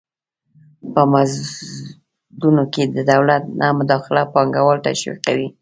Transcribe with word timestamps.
په 0.93 1.01
مزدونو 1.11 2.63
کې 2.73 2.83
د 2.95 2.97
دولت 3.11 3.43
نه 3.59 3.67
مداخله 3.79 4.23
پانګوال 4.33 4.77
تشویقوي. 4.85 5.47